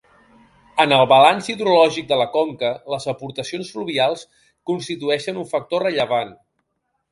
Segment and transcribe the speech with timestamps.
[0.85, 4.25] En el balanç hidrològic de la conca, les aportacions fluvials
[4.73, 6.37] constitueixen un factor rellevant.